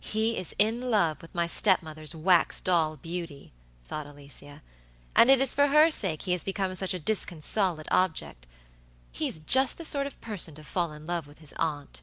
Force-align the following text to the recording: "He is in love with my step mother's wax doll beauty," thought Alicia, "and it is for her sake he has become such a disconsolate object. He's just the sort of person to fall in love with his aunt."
"He 0.00 0.36
is 0.36 0.52
in 0.58 0.90
love 0.90 1.22
with 1.22 1.32
my 1.32 1.46
step 1.46 1.80
mother's 1.80 2.12
wax 2.12 2.60
doll 2.60 2.96
beauty," 2.96 3.52
thought 3.84 4.04
Alicia, 4.08 4.62
"and 5.14 5.30
it 5.30 5.40
is 5.40 5.54
for 5.54 5.68
her 5.68 5.92
sake 5.92 6.22
he 6.22 6.32
has 6.32 6.42
become 6.42 6.74
such 6.74 6.92
a 6.92 6.98
disconsolate 6.98 7.86
object. 7.92 8.48
He's 9.12 9.38
just 9.38 9.78
the 9.78 9.84
sort 9.84 10.08
of 10.08 10.20
person 10.20 10.56
to 10.56 10.64
fall 10.64 10.90
in 10.90 11.06
love 11.06 11.28
with 11.28 11.38
his 11.38 11.52
aunt." 11.52 12.00